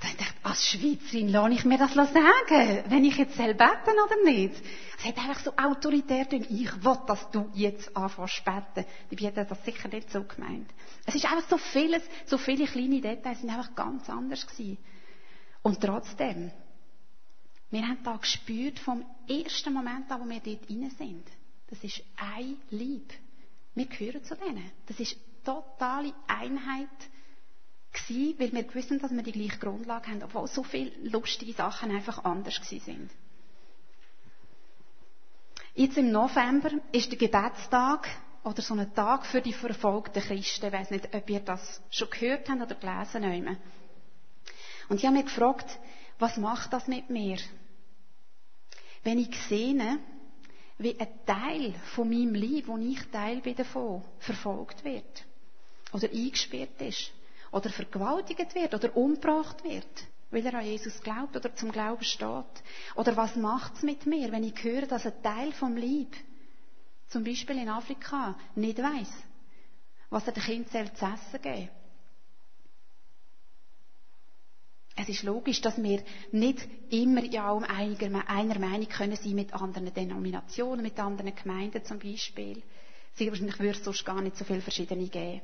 [0.00, 3.98] Dann dachte ich, als Schweizerin lasse ich mir das sagen, wenn ich jetzt selber beten
[3.98, 4.54] oder nicht.
[4.98, 8.86] Es hat einfach so autoritär gedacht, ich will, dass du jetzt anfängst beten.
[9.10, 10.70] Die hat das sicher nicht so gemeint.
[11.06, 14.78] Es ist einfach so vieles, so viele kleine Details sind einfach ganz anders gewesen.
[15.62, 16.52] Und trotzdem
[17.70, 21.26] Wir haben da gespürt vom ersten Moment an, wo wir dort rein sind.
[21.68, 23.12] Das ist ein Lieb.
[23.74, 24.70] Wir gehören zu denen.
[24.86, 26.88] Das ist totale Einheit
[27.92, 31.90] gewesen, weil wir gewusst dass wir die gleiche Grundlage haben, obwohl so viele lustige Sachen
[31.90, 33.10] einfach anders gewesen sind.
[35.74, 38.08] Jetzt im November ist der Gebetstag
[38.42, 40.66] oder so ein Tag für die verfolgten Christen.
[40.66, 43.60] Ich weiß nicht, ob ihr das schon gehört habt oder gelesen habt.
[44.88, 45.78] Und ich habe mich gefragt,
[46.18, 47.36] was macht das mit mir?
[49.04, 49.98] Wenn ich sehe,
[50.78, 53.54] wie ein Teil von meinem Leben, wo ich Teil bin
[54.18, 55.24] verfolgt wird.
[55.92, 57.12] Oder eingesperrt ist.
[57.52, 58.74] Oder vergewaltigt wird.
[58.74, 59.86] Oder umgebracht wird.
[60.30, 62.62] Weil er an Jesus glaubt oder zum Glauben steht.
[62.96, 66.14] Oder was macht es mit mir, wenn ich höre, dass ein Teil vom Lieb,
[67.08, 69.10] zum Beispiel in Afrika, nicht weiß,
[70.10, 71.70] was er den Kindern zu essen geben
[75.00, 76.58] Es ist logisch, dass wir nicht
[76.90, 82.60] immer ja um einer Meinung können sein mit anderen Denominationen, mit anderen Gemeinden zum Beispiel.
[83.14, 85.40] Sehr wahrscheinlich würde es sonst gar nicht so viele verschiedene geben.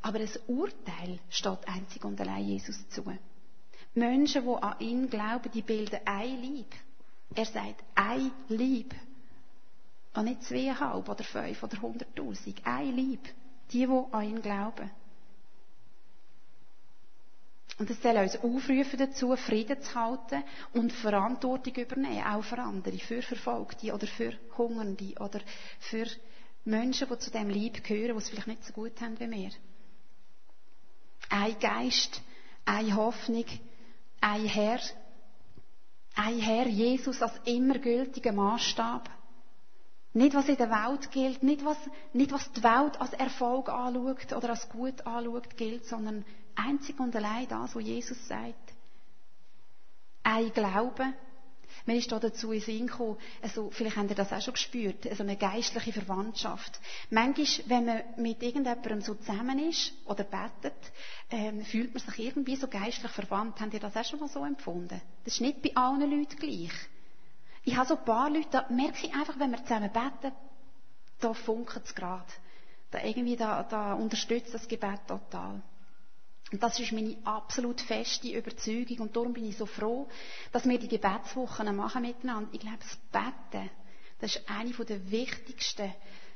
[0.00, 3.04] Aber ein Urteil steht einzig und allein Jesus zu.
[3.94, 6.74] Menschen, die an ihn glauben, die bilden ein Lieb.
[7.34, 8.94] Er sagt ein Lieb.
[10.14, 12.60] Und nicht zweieinhalb oder fünf oder hunderttausend.
[12.64, 13.22] Ein Lieb.
[13.72, 14.90] Die, die an ihn glauben.
[17.78, 22.98] Und es soll uns aufrufen dazu, Frieden zu halten und Verantwortung übernehmen, auch für andere,
[22.98, 25.40] für Verfolgte oder für Hungernde oder
[25.78, 26.06] für
[26.64, 29.50] Menschen, die zu dem Lieb gehören, die es vielleicht nicht so gut haben wie wir.
[31.28, 32.22] Ein Geist,
[32.64, 33.44] eine Hoffnung,
[34.20, 34.80] ein Herr,
[36.14, 39.08] ein Herr Jesus als immer gültiger Maßstab.
[40.14, 41.76] Nicht, was in der Welt gilt, nicht was,
[42.12, 46.24] nicht, was die Welt als Erfolg anschaut oder als gut anschaut, gilt, sondern
[46.56, 48.72] einzig und allein das, was Jesus sagt.
[50.22, 51.12] Ein Glaube.
[51.88, 55.06] Mir ist da dazu in Sinn gekommen, also, vielleicht habt ihr das auch schon gespürt,
[55.06, 56.78] also eine geistliche Verwandtschaft.
[57.08, 60.76] Manchmal, wenn man mit irgendjemandem so zusammen ist oder betet,
[61.30, 63.58] ähm, fühlt man sich irgendwie so geistlich verwandt.
[63.62, 65.00] Habt ihr das auch schon mal so empfunden?
[65.24, 66.72] Das ist nicht bei allen Leuten gleich.
[67.64, 70.36] Ich habe so ein paar Leute, da merke ich einfach, wenn wir zusammen beten,
[71.20, 72.26] da funkelt es gerade.
[72.90, 75.62] Da irgendwie, da, da unterstützt das Gebet total.
[76.50, 79.00] Und das ist meine absolut feste Überzeugung.
[79.00, 80.08] Und darum bin ich so froh,
[80.52, 82.48] dass wir die Gebetswochen machen miteinander.
[82.52, 83.70] Ich glaube, das Beten,
[84.20, 85.92] das ist eine der wichtigsten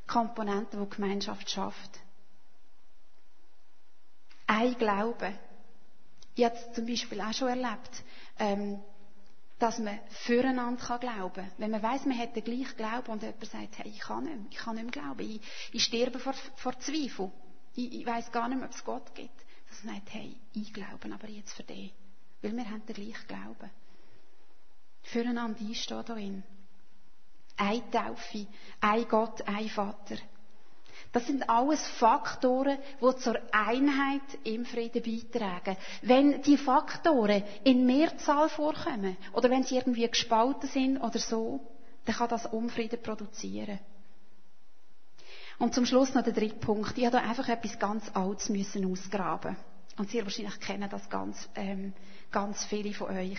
[0.06, 1.98] Komponenten, die, die Gemeinschaft schafft.
[4.46, 5.32] Ein Glaube.
[6.34, 8.04] Ich habe es zum Beispiel auch schon erlebt,
[8.38, 8.82] ähm,
[9.58, 11.52] dass man füreinander glauben kann.
[11.56, 14.36] Wenn man weiß, man hat den gleichen Glauben und jemand sagt, hey, ich kann nicht
[14.36, 15.40] mehr, ich kann nicht mehr glauben, ich,
[15.72, 17.30] ich sterbe vor, vor Zweifel.
[17.74, 19.40] Ich, ich weiß gar nicht mehr, ob es Gott gibt.
[19.72, 21.94] Dass man sagt, hey, ich glaube aber jetzt für dich.
[22.42, 23.70] Weil wir haben den gleichen Glauben.
[25.02, 26.42] Füreinander einstehen darin.
[27.56, 28.46] Ein Taufe,
[28.80, 30.16] ein Gott, ein Vater.
[31.12, 35.76] Das sind alles Faktoren, die zur Einheit im Frieden beitragen.
[36.02, 41.60] Wenn die Faktoren in Mehrzahl vorkommen oder wenn sie irgendwie gespalten sind oder so,
[42.04, 43.78] dann kann das Unfrieden produzieren.
[45.58, 46.96] Und zum Schluss noch der dritte Punkt.
[46.96, 49.56] Ich habe da einfach etwas ganz Altes müssen ausgraben.
[49.96, 51.92] Und sehr wahrscheinlich kennen das ganz, ähm,
[52.30, 53.38] ganz viele von euch.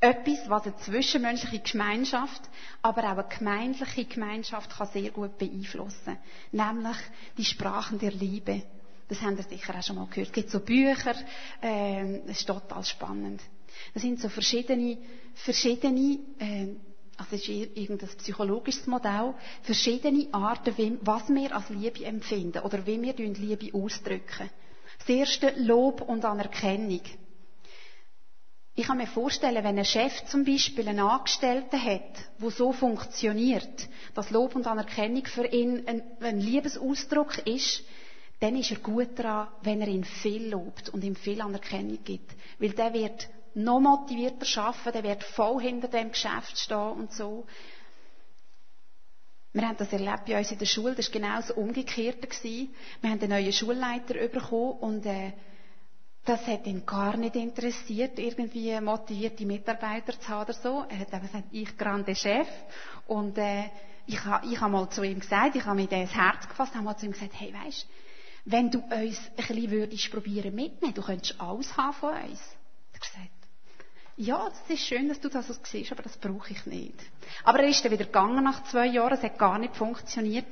[0.00, 2.42] Etwas, was eine zwischenmenschliche Gemeinschaft,
[2.82, 6.18] aber auch eine gemeindliche Gemeinschaft kann sehr gut beeinflussen.
[6.52, 6.96] Nämlich
[7.38, 8.62] die Sprachen der Liebe.
[9.08, 10.28] Das habt ihr sicher auch schon mal gehört.
[10.28, 11.14] Es gibt so Bücher,
[11.62, 13.42] äh, es ist total spannend.
[13.92, 14.98] Das sind so verschiedene,
[15.34, 16.68] verschiedene, äh,
[17.16, 23.14] also ist irgendein psychologisches Modell, verschiedene Arten, was wir als Liebe empfinden oder wie wir
[23.14, 24.50] Liebe ausdrücken.
[24.98, 27.00] Das erste Lob und Anerkennung.
[28.76, 33.88] Ich kann mir vorstellen, wenn ein Chef zum Beispiel einen Angestellten hat, wo so funktioniert,
[34.14, 37.84] dass Lob und Anerkennung für ihn ein, ein Liebesausdruck ist,
[38.40, 42.32] dann ist er gut daran, wenn er ihn viel lobt und ihm viel Anerkennung gibt.
[42.58, 47.46] Weil der wird noch motivierter arbeiten, der wird voll hinter dem Geschäft stehen und so.
[49.52, 52.28] Wir haben das erlebt bei uns in der Schule, das war genau das Umgekehrte.
[52.42, 52.68] Wir
[53.10, 55.32] haben einen neuen Schulleiter bekommen und äh,
[56.24, 60.84] das hat ihn gar nicht interessiert, irgendwie motivierte Mitarbeiter zu haben oder so.
[60.88, 62.48] Er hat gesagt, ich grande Chef.
[63.06, 63.64] Und äh,
[64.06, 66.84] ich habe ich ha mal zu ihm gesagt, ich habe mir das Herz gefasst, habe
[66.84, 67.86] mal zu ihm gesagt, hey, weisst,
[68.44, 72.40] wenn du uns ein bisschen würdest probieren mitnehmen, du könntest alles haben von uns.
[72.92, 73.43] Er hat gesagt,
[74.16, 76.94] ja, es ist schön, dass du das so siehst, aber das brauche ich nicht.
[77.42, 80.46] Aber er ist dann wieder gegangen nach zwei Jahren, es hat gar nicht funktioniert.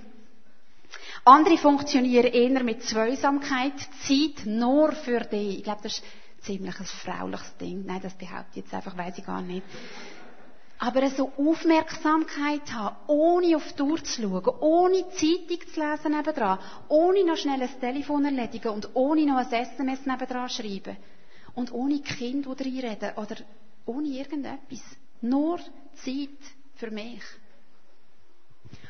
[1.25, 3.75] Andere funktionieren eher mit Zweisamkeit,
[4.07, 5.59] Zeit nur für dich.
[5.59, 6.05] Ich glaube, das ist
[6.43, 7.85] ziemlich ein frauliches Ding.
[7.87, 9.65] Nein, das behaupte ich jetzt einfach, weiß ich gar nicht.
[10.79, 16.59] Aber so Aufmerksamkeit haben, ohne auf die Uhr zu schauen, ohne Zeitung zu lesen nebendran,
[16.89, 20.97] ohne noch schnell ein Telefon erledigen und ohne noch ein SMS nebendran schreiben.
[21.55, 23.37] Und ohne Kind, die reinreden oder
[23.87, 24.83] ohne irgendetwas.
[25.21, 25.59] Nur
[25.95, 26.29] Zeit
[26.77, 27.23] für mich.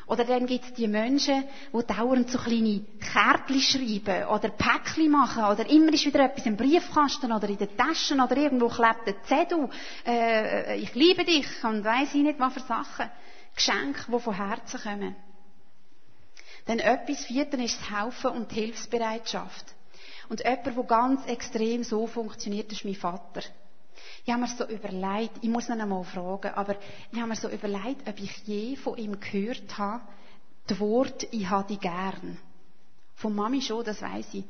[0.07, 5.43] Oder dann gibt es die Menschen, die dauernd so kleine Kärtchen schreiben oder Päckchen machen
[5.45, 9.15] oder immer ist wieder etwas im Briefkasten oder in den Taschen oder irgendwo klebt ein
[9.25, 9.69] Zettel.
[10.05, 13.09] Äh, ich liebe dich und weiss ich nicht, was für Sachen.
[13.55, 15.15] Geschenke, die von Herzen kommen.
[16.65, 19.65] Dann etwas Vierten ist das Helfen und die Hilfsbereitschaft.
[20.33, 23.43] Und jemand, der ganz extrem so funktioniert, ist mein Vater.
[24.25, 26.75] Ich habe mir so überlegt, ich muss ihn einmal fragen, aber
[27.11, 30.01] ich habe mir so überlegt, ob ich je von ihm gehört habe,
[30.65, 32.39] das Wort, ich habe dich gern.
[33.13, 34.45] Von Mami schon, das weiß ich.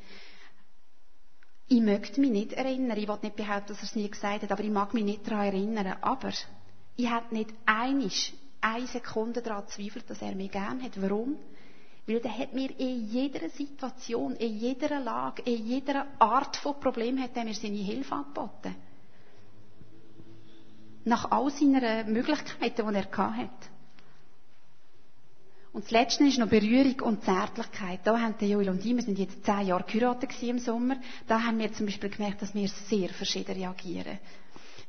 [1.68, 4.52] Ich möchte mich nicht erinnern, ich will nicht behaupten, dass er es nie gesagt hat,
[4.52, 5.98] aber ich mag mich nicht daran erinnern.
[6.00, 6.32] Aber
[6.96, 11.02] ich habe nicht einisch, eine Sekunde daran zweifelt, dass er mich gern hat.
[11.02, 11.36] Warum?
[12.06, 17.18] Weil der hat mir in jeder Situation, in jeder Lage, in jeder Art von Problem
[17.20, 18.74] hat er mir seine Hilfe angeboten
[21.04, 23.68] nach all seinen Möglichkeiten, die er hatte.
[25.72, 28.00] Und das Letzte ist noch Berührung und Zärtlichkeit.
[28.04, 31.42] Da haben der Joel und ich, wir sind jetzt zehn Jahre geheiratet im Sommer, da
[31.42, 34.18] haben wir zum Beispiel gemerkt, dass wir sehr verschieden reagieren.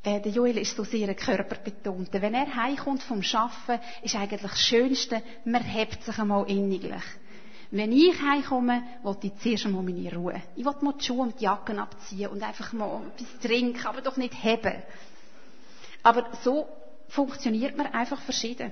[0.05, 2.09] Äh, der Joel ist so sehr körperbetont.
[2.13, 7.01] Wenn er heimkommt vom Arbeiten, ist eigentlich das Schönste, man hebt sich einmal inniglich.
[7.71, 10.41] Wenn ich heimkomme, will ich zuerst einmal meine Ruhe.
[10.55, 14.01] Ich will mal die Schuhe und die Jacken abziehen und einfach mal etwas trinken, aber
[14.01, 14.83] doch nicht heben.
[16.03, 16.67] Aber so
[17.07, 18.71] funktioniert man einfach verschieden.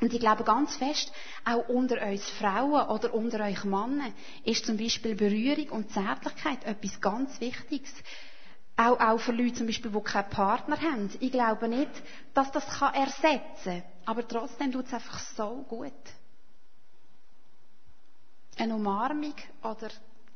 [0.00, 1.12] Und ich glaube ganz fest,
[1.44, 4.14] auch unter uns Frauen oder unter euch Männern
[4.44, 7.92] ist zum Beispiel Berührung und Zärtlichkeit etwas ganz Wichtiges.
[8.76, 11.08] Auch, auch für Leute zum Beispiel, die keinen Partner haben.
[11.20, 11.90] Ich glaube nicht,
[12.34, 13.82] dass das kann ersetzen kann.
[14.06, 15.92] Aber trotzdem tut es einfach so gut.
[18.58, 19.88] Eine Umarmung oder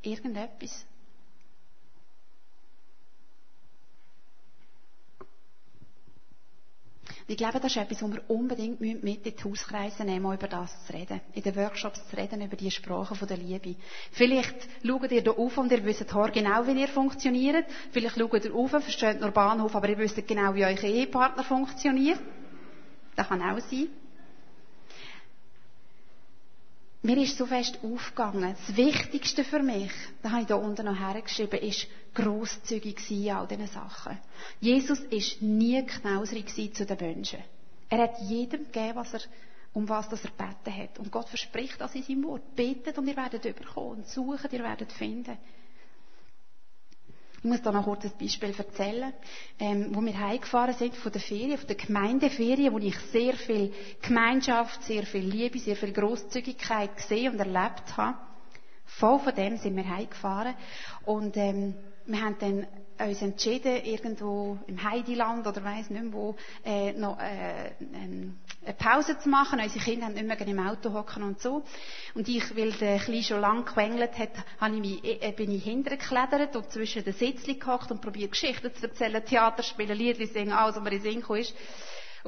[0.03, 0.85] irgendetwas.
[7.31, 10.49] Ich glaube, das ist etwas, was wir unbedingt mit in die Hauskreise nehmen, um über
[10.49, 11.21] das zu reden.
[11.35, 13.77] In den Workshops zu reden, über die Sprache der Liebe.
[14.12, 17.67] Vielleicht schaut ihr hier auf und ihr wisst genau, wie ihr funktioniert.
[17.93, 22.19] Vielleicht schaut ihr auf, versteht nur Bahnhof, aber ihr wisst genau, wie euer Ehepartner funktioniert.
[23.14, 23.88] Das kann auch sein.
[27.01, 28.57] Mir ist so fest aufgegangen.
[28.67, 33.31] Das Wichtigste für mich, da habe ich hier unten noch hergeschrieben, ist grosszügig sein in
[33.31, 34.19] all diesen Sachen.
[34.61, 37.39] Jesus ist nie knauserig zu den Menschen.
[37.89, 39.21] Er hat jedem gegeben, was er,
[39.73, 40.99] um was das er beten hat.
[40.99, 42.57] Und Gott verspricht das in seinem Wort.
[42.57, 43.99] Betet und ihr werdet überkommen.
[43.99, 45.39] Und suchen, ihr werdet finden.
[47.38, 49.12] Ich muss da noch kurz ein Beispiel erzählen,
[49.61, 53.72] ähm, wo wir heimgefahren sind von der Ferien, von der Gemeindeferien, wo ich sehr viel
[54.03, 58.18] Gemeinschaft, sehr viel Liebe, sehr viel Großzügigkeit gesehen und erlebt habe.
[58.87, 60.55] Voll von dem sind wir heimgefahren
[61.05, 61.74] und ähm,
[62.07, 62.66] wir haben dann
[62.99, 69.19] uns entschieden, irgendwo im Heidiland oder weiss nicht mehr wo, äh, noch äh, eine Pause
[69.19, 69.61] zu machen.
[69.61, 71.63] Unsere Kinder haben nicht mehr im Auto hocken und so.
[72.15, 74.31] Und ich, weil der Kleine schon lang gequengelt hat,
[74.61, 78.75] habe ich mich, äh, bin ich hintergeklettert und zwischen den Sitzchen gehockt und probiert Geschichten
[78.75, 81.55] zu erzählen, Theater spielen, Lieder singen, alles, was mir in den Sinn ist.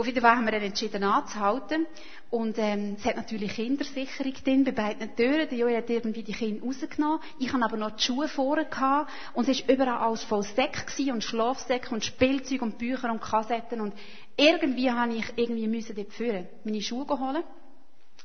[0.00, 1.86] Auf jeden Fall haben wir entschieden anzuhalten.
[2.30, 5.46] Und ähm, es hat natürlich Kindersicherung drin bei beiden Türen.
[5.46, 7.20] Der Joel hat irgendwie die Kinder rausgenommen.
[7.38, 9.10] Ich habe aber noch die Schuhe vorne gehabt.
[9.34, 13.82] Und es war überall alles voll gewesen und Schlafsäcke und Spielzeug und Bücher und Kassetten.
[13.82, 13.92] Und
[14.38, 17.44] irgendwie habe ich irgendwie müssen dort führen, meine Schuhe holen.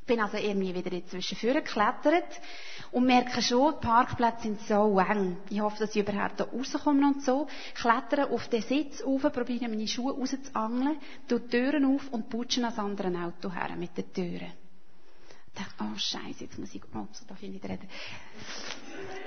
[0.08, 2.40] Bin also irgendwie wieder dazwischen geklettert
[2.92, 5.38] und merke schon, die Parkplätze sind so eng.
[5.50, 7.48] Ich hoffe, dass ich überhaupt da rauskomme und so.
[7.74, 12.62] Klettere auf den Sitz auf, probiere meine Schuhe rauszuangeln, tue die Türen auf und putsche
[12.62, 14.52] ans andere Auto her mit den Türen.
[15.56, 17.88] Ich dachte, oh Scheiße, jetzt muss ich, oh, so darf ich nicht reden.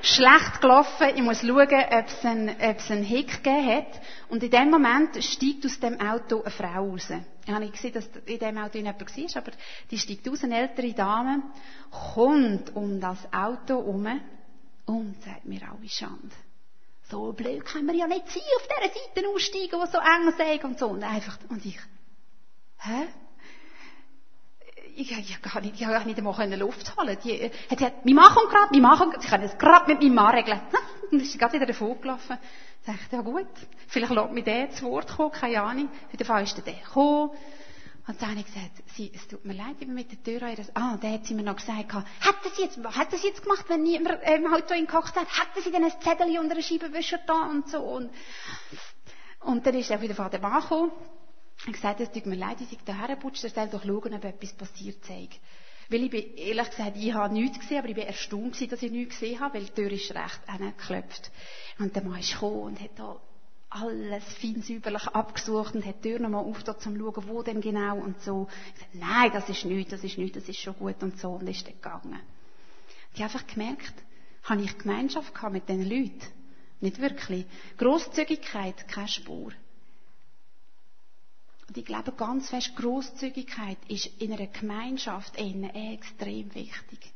[0.03, 4.01] Schlecht gelaufen, ich muss schauen, ob es einen, ob es einen Hick gegeben hat.
[4.29, 7.09] Und in dem Moment steigt aus dem Auto eine Frau raus.
[7.49, 9.53] Ich habe nicht gesehen, dass in dem Auto jemand war, aber
[9.91, 11.43] die steigt raus, eine ältere Dame,
[12.13, 14.21] kommt um das Auto herum
[14.85, 16.37] und sagt mir alle Schande.
[17.09, 20.65] So blöd können wir ja nicht sein, auf dieser Seite aussteigen, die so eng sind
[20.65, 20.89] und so.
[20.89, 21.79] Und einfach, und ich,
[22.81, 23.07] hä?
[24.99, 27.17] Ich, ich, gar nicht, ich habe nicht einmal Luft holen.
[27.23, 30.15] Die, äh, hat gesagt, wir machen gerade, wir machen, ich kann es gerade mit meinem
[30.15, 30.61] Mann regeln.
[31.11, 32.39] Und ist gerade wieder davon gelaufen.
[32.85, 33.47] Dachte, ja gut,
[33.87, 35.89] vielleicht lässt mich der zu Wort kommen, keine Ahnung.
[36.07, 37.31] Auf jeden Fall ist der gekommen,
[38.09, 40.49] Und dann habe ich gesagt, sie, es tut mir leid, ich bin mit der Tür
[40.49, 43.67] an Ah, der hat sie mir noch gesagt, hätte sie jetzt, hätte sie jetzt gemacht,
[43.69, 47.47] wenn niemand im Auto gekocht hat, hätte sie dann ein Zettel unter der Scheibenwischer da
[47.51, 47.81] und so.
[47.81, 48.11] Und,
[49.41, 50.93] und dann ist er wieder von der Mann gekommen.
[51.67, 54.25] Ich gesagt, es tut mir leid, ich sei da hergeputscht, er soll doch schauen, ob
[54.25, 55.29] etwas passiert sei.
[55.91, 58.83] Weil ich bin, ehrlich gesagt, ich habe nichts gesehen, aber ich bin erstaunt gewesen, dass
[58.83, 61.31] ich nichts gesehen habe, weil die Tür ist recht geklopft.
[61.79, 63.21] Und der Mann ist gekommen und hat da
[63.71, 67.97] alles feinsäuberlich abgesucht und hat die Tür nochmal aufgetan, um zu schauen, wo denn genau
[67.97, 68.49] und so.
[68.75, 71.33] Ich sagte, nein, das ist nichts, das ist nichts, das ist schon gut und so
[71.33, 72.21] und ist dann gegangen.
[73.15, 73.95] Ich habe einfach gemerkt,
[74.45, 76.23] habe ich Gemeinschaft gehabt mit diesen Leuten?
[76.81, 77.47] Nicht wirklich.
[77.77, 79.53] Grosszügigkeit, keine Spur.
[81.69, 87.13] Und ich glaube ganz fest, Grosszügigkeit ist in einer Gemeinschaft extrem wichtig.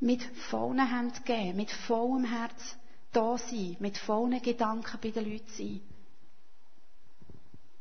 [0.00, 2.76] Mit vollen Händen geben, mit vollem Herz
[3.12, 5.80] da sein, mit vollen Gedanken bei den Leuten sein.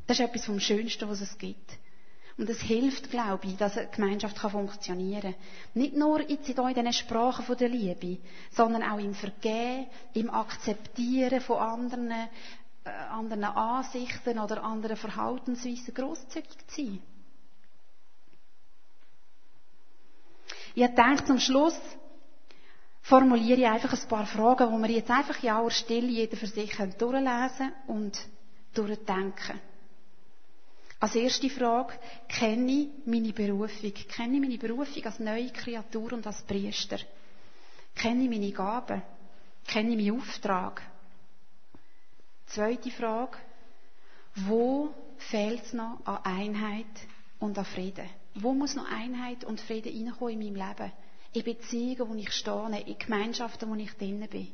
[0.07, 1.77] Das ist etwas vom Schönsten, was es gibt.
[2.37, 5.35] Und es hilft, glaube ich, dass eine Gemeinschaft funktionieren kann.
[5.73, 8.17] Nicht nur jetzt in diesen Sprachen der Liebe,
[8.51, 12.29] sondern auch im Vergehen, im Akzeptieren von anderen,
[13.11, 16.99] anderen Ansichten oder anderen Verhaltensweisen grosszügig zu sein.
[20.75, 21.79] Ich denke zum Schluss,
[23.01, 26.47] formuliere ich einfach ein paar Fragen, die wir jetzt einfach in aller Stille jeder für
[26.47, 28.17] sich durchlesen und
[28.73, 29.59] durchdenken.
[30.99, 31.93] Als erste Frage,
[32.27, 33.93] kenne ich meine Berufung?
[34.09, 36.97] Kenne ich meine Berufung als neue Kreatur und als Priester?
[37.95, 39.01] Kenne ich meine Gaben?
[39.67, 40.81] Kenne ich meinen Auftrag?
[42.47, 43.37] Zweite Frage,
[44.35, 46.85] wo fehlt es noch an Einheit
[47.39, 48.09] und an Frieden?
[48.35, 50.91] Wo muss noch Einheit und Frieden reinkommen in meinem Leben?
[51.33, 54.47] in Beziehungen, wo ich stehe, in Gemeinschaften, wo ich drinnen bin.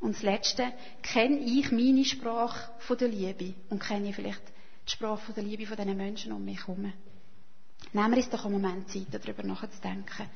[0.00, 0.72] Und das Letzte,
[1.02, 4.42] kenne ich meine Sprache von der Liebe und kenne ich vielleicht
[4.86, 6.92] die Sprache von der Liebe von diesen Menschen um mich herum.
[7.92, 10.28] Nehmen wir uns doch einen Moment Zeit, darüber nachzudenken.